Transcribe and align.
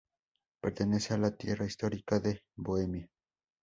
Pertenece 0.63 1.13
a 1.13 1.19
la 1.19 1.29
tierra 1.37 1.67
histórica 1.67 2.19
de 2.19 2.41
Bohemia. 2.57 3.07